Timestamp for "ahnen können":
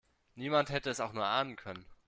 1.27-1.85